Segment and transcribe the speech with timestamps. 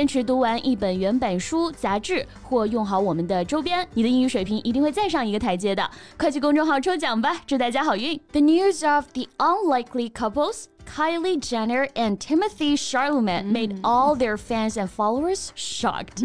[0.00, 5.90] 坚持读完一本原版书、杂志，或用好我们的周边，你的英语水平一定会再上一个台阶的。
[6.16, 10.64] 快去公众号抽奖吧，祝大家好运！The news of the unlikely couples.
[10.85, 16.23] Kylie Jenner and Timothy Chalamet made all their fans and followers shocked。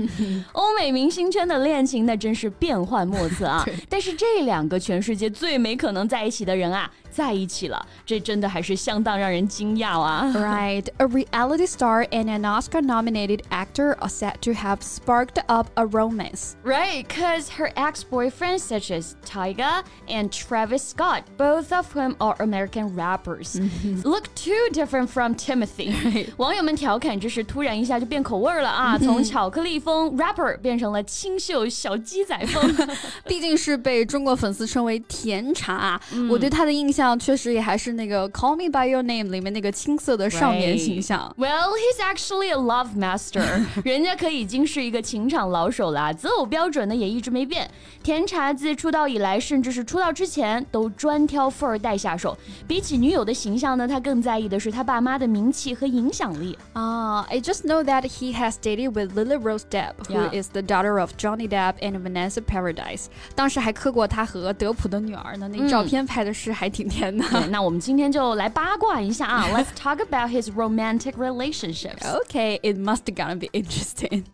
[0.52, 3.66] 欧美明星圈的恋情那真是变幻莫测啊！
[3.88, 10.30] 但是这两个全世界最没可能在一起的人啊，在一起了，这真的还是相当让人惊讶啊！
[10.36, 16.54] Right, a reality star and an Oscar-nominated actor are said to have sparked up a romance.
[16.62, 22.94] Right, because her ex-boyfriends such as Tyga and Travis Scott, both of whom are American
[22.94, 23.58] rappers,
[24.04, 26.27] look Too different from Timothy.
[26.37, 32.87] 网友们调侃这是突然一下就变口味了啊，从巧克力风 rapper 变成了清秀小鸡仔风。
[33.25, 37.17] 毕竟是被中国粉丝称为甜茶，我对他的印象。
[37.17, 41.33] 确实也还是那个《Call Me by Your Name》里面那个青涩的少年形象。
[41.37, 41.47] Right.
[41.47, 47.69] Well, he's actually a love master， 人家可已经是一个情场老手了，择偶标准呢也一直没变。
[48.03, 52.37] 甜茶自出道以来，甚至是出道之前，都专挑富二代下手。
[52.67, 56.58] 比起女友的形象呢，他更在意的是他爸妈的名气和影响力。
[56.74, 60.42] 啊、uh,，I just know that he has dated with Lily Rose Depp, who yeah.
[60.42, 63.06] is the daughter of Johnny Depp and Vanessa Paradise。
[63.34, 66.90] 当时还磕过他和德普的女儿呢，那照片拍的是还挺。
[66.90, 67.46] 天呐！
[67.50, 72.02] 那我们今天就来八卦一下啊，Let's talk about his romantic relationships.
[72.02, 74.24] Okay, it must gonna be interesting.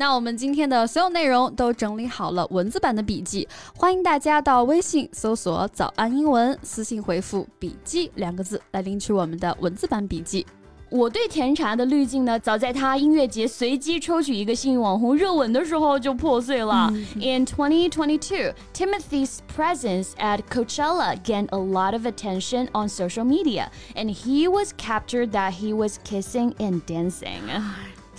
[0.00, 10.46] 那我们今天的所有内容都整理好了文字版的笔记，欢迎大家到微信搜索“早安英文”，私信回复“笔记”两个字来领取我们的文字版笔记。
[10.88, 16.88] 我对甜茶的滤镜呢，早在他音乐节随机抽取一个幸运网红热吻的时候就破碎了。
[17.16, 24.46] In 2022, Timothy's presence at Coachella gained a lot of attention on social media, and he
[24.46, 27.42] was captured that he was kissing and dancing.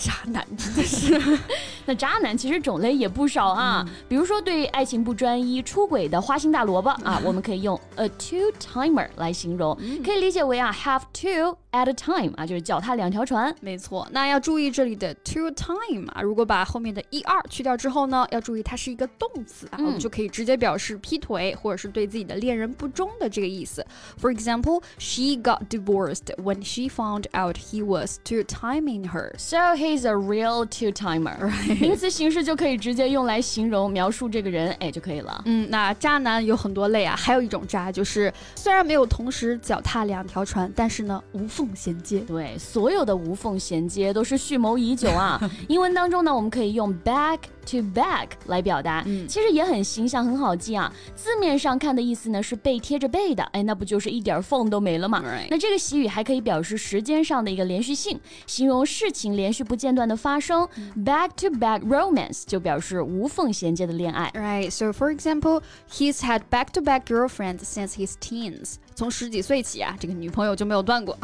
[0.00, 1.38] 渣男真的是，
[1.84, 13.54] 那渣男其实种类也不少啊，比如说对爱情不专一、出轨的花心大萝卜啊，我们可以用 a two timer 来形容，可以理解为啊 have two at a time 啊，就是脚踏两条船。
[13.60, 23.84] 没错，那要注意这里的 two time 啊，如果把后面的一二去掉之后呢，要注意它是一个动词啊，我们就可以直接表示劈腿或者是对自己的恋人不忠的这个意思。
[24.20, 29.32] For example, she got divorced when she found out he was two timing her.
[29.38, 31.50] So he is a real two timer，
[31.80, 35.42] 名词形式就可以直接用来形容描述这个人，哎就可以了。
[35.44, 42.20] 嗯，那渣男有很多类啊，还有一种渣就是虽然没有同时脚踏两条船，但是呢无无缝衔接。
[42.20, 45.40] 对，所有的无缝衔接都是蓄谋已久啊。
[45.68, 47.38] 英文当中呢，我们可以用 back。
[47.70, 50.92] To back 来表达，嗯，其实也很形象，很好记啊。
[51.14, 55.22] 字面上看的意思呢是背贴着背的，哎，那不就是一点缝都没了吗？
[55.50, 60.68] 那这个习语还可以表示时间上的一个连续性，形容事情连续不间断的发生。
[60.96, 64.30] Back to back romance 就表示无缝衔接的恋爱。
[64.34, 64.70] Right.
[64.70, 68.74] So for example, he's had back to back girlfriends since his teens.
[68.94, 71.16] 从十几岁起啊，这个女朋友就没有断过。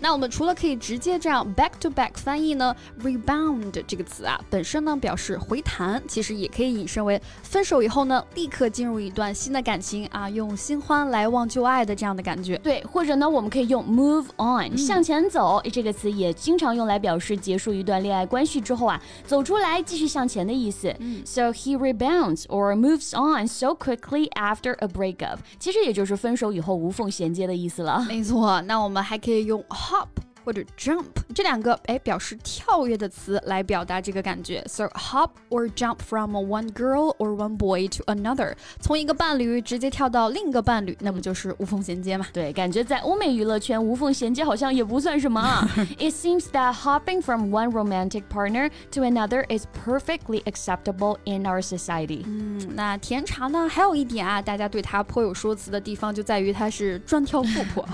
[0.00, 12.56] 那我们除了可以直接这样 back to back 翻译呢，rebound 这个词啊，本身呢表示回弹，其实也可以引申为分手以后呢，立刻进入一段新的感情啊，用新欢来忘旧爱的这样的感觉。
[12.58, 20.94] 对，或者呢，我们可以用 move on 向前走这个词，也经常用来表示结束一段恋爱关系之后啊，走出来继续向前的意思。
[21.24, 27.24] So he rebounds or moves on so quickly after a breakup，其实也就是分手以后无缝衔。
[27.24, 28.04] 衔接的意思了。
[28.06, 30.08] 没错，那我们还可以用 hop。
[30.45, 31.05] 或者 jump
[31.35, 34.63] 这两个哎表示跳跃的词来表达这个感觉。
[34.67, 42.25] So hop or jump from one girl or one boy to another，从一个伴侣直接跳到另一个伴侣，那不就是无缝衔接吗？
[42.33, 45.69] 对，感觉在欧美娱乐圈无缝衔接好像也不算什么啊。
[45.99, 52.23] It seems that hopping from one romantic partner to another is perfectly acceptable in our society。
[52.25, 53.67] 嗯，那甜茶呢？
[53.69, 57.87] 还有一点啊，大家对它颇有说辞的地方就在于它是专挑富婆。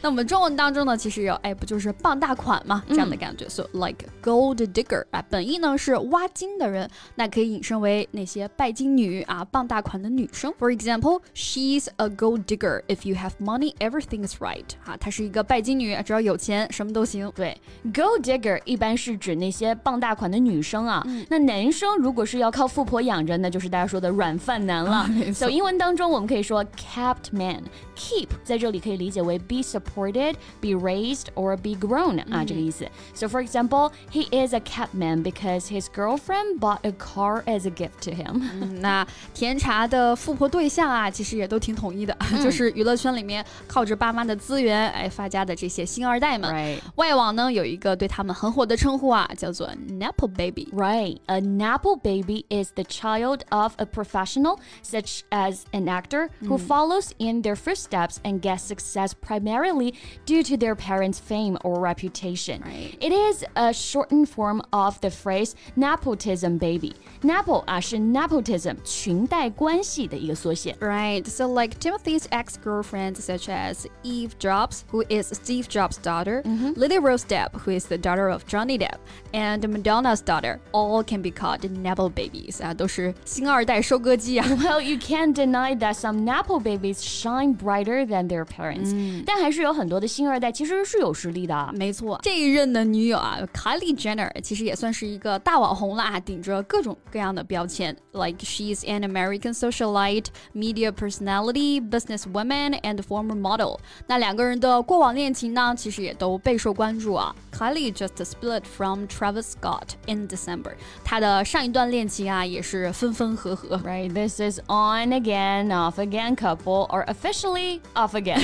[0.00, 1.66] 那我们中文当中呢，其实有哎不。
[1.70, 3.48] 就 是傍大款 款嘛，这样的感觉。
[3.48, 10.54] So like gold digger 啊，本意呢是挖金的人，那可以引申为那些拜金女啊，傍大款的女生。
[10.60, 12.84] For example, she's a gold digger.
[12.86, 14.64] If you have money, everything is right.
[14.84, 17.32] 啊，她是一个拜金女，只要有钱，什么都行。
[17.34, 17.60] 对，
[17.92, 21.04] gold digger 一般是指那些傍大款的女生啊。
[21.28, 25.08] 那男生如果是要靠富婆养着，那就是大家说的软饭男了。
[25.34, 32.86] 所以英文当中我们可以说 kept man。Keep 在这里可以理解为 be supported, be raised, or be grown 啊，这个意思。
[33.14, 37.70] So for example, he is a kept man because his girlfriend bought a car as a
[37.70, 38.42] gift to him。
[38.80, 46.80] 那甜茶的富婆对象啊，其实也都挺统一的，就是娱乐圈里面靠着爸妈的资源哎发家的这些星二代们。
[46.96, 56.28] 外网呢有一个对他们很火的称呼啊，叫做 Nepo baby。Right, a Nepo baby is the child of a professional such as an actor
[56.42, 59.94] who follows in their footsteps and gets success primarily
[60.24, 62.62] due to their parents' fame or reputation.
[62.62, 62.96] Right.
[63.00, 66.94] It is a shortened form of the phrase nepotism baby.
[67.22, 70.76] Nepo 啊是 nepotism 裙带关系的一个缩写。
[70.80, 76.42] Right, so like Timothy's ex-girlfriends such as Eve Jobs, who is Steve Jobs' daughter,
[76.76, 78.98] Lily Rose Depp, who is the daughter of Johnny Depp,
[79.32, 84.46] and Madonna's daughter, all can be called Nepo babies 啊，都是星二代收割机啊。
[84.48, 88.94] Well, you can't deny that some Nepo babies shine brighter than their parents.
[89.24, 91.72] 但还是有很多的星二代其实是有实力 的啊。
[91.74, 103.78] 没错，这一任的女友啊，Kylie Jenner 其实也算是一个大网红啦，顶着各种各样的标签，like she's an American socialite, media personality, businesswoman, and former model。
[104.06, 107.34] 那两个人的过往恋情呢，其实也都备受关注啊。
[107.52, 110.72] Kylie just split from Travis Scott in December，
[111.02, 113.78] 她的上一段恋情啊，也是分分合合。
[113.78, 118.40] Right, this is on again, off again couple, or officially off again.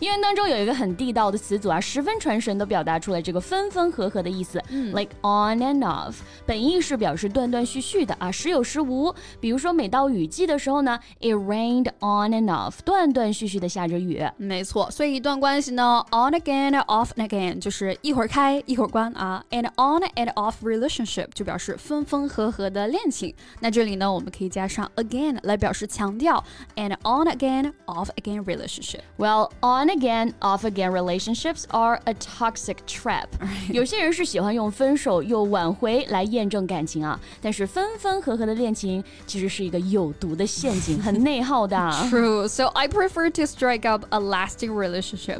[0.00, 4.59] 英文当中有一个很地道的词组啊，十 分传神，都表达出了这个分分合合的意思。
[4.69, 6.15] Like on and off，
[6.45, 9.13] 本意是表示断断续续的啊，时有时无。
[9.41, 14.25] 比如说每到雨季的时候呢，It rained on and off，断断续续的下着雨。
[14.37, 19.43] 没错，所以一段关系呢，on again, off again，就是一会儿开一会儿关啊。
[19.51, 23.35] and on and off relationship 就表示分分合合的恋情。
[23.59, 26.41] 那这里呢，我们可以加上 again 来表示强调
[26.77, 29.01] ，and on again, off again relationship。
[29.17, 33.26] Well, on again, off again relationships are a toxic trap.
[33.70, 42.06] 有些人是喜欢用分手又挽回来验证感情啊，但是分分合合的恋情其实是一个有毒的陷阱，很内耗的啊。
[42.10, 45.38] True, so I prefer to strike up a lasting relationship、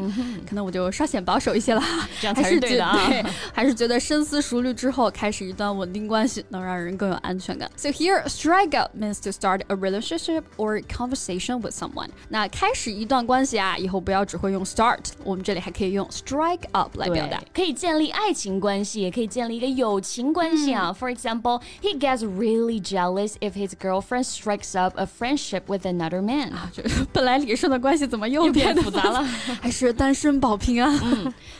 [0.48, 1.82] 可能我就稍显保守一些了，
[2.20, 7.70] 这样才还是觉是对的啊对，还是觉得深思熟虑之后开始一段稳定关系，能让人更有安全感。
[7.76, 12.08] So here, strike up means to start a relationship or conversation with someone。
[12.28, 20.94] 那开始一段关系啊，以后不要只会用 start，我们这里还可以用 strike up 来表达对。，可以建立爱情关系，也可以建立一个友情关系啊。
[20.98, 26.52] For example, he gets really jealous if his girlfriend strikes up a friendship with another man.
[26.72, 26.82] 这
[27.12, 29.22] 本来理顺的关系怎么又变得复杂了？
[29.60, 30.96] 还是单身保平安。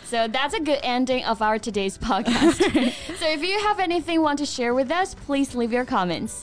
[0.04, 2.56] So that's a good ending of our today's podcast.
[3.18, 6.42] so if you have anything want to share with us, please leave your comments.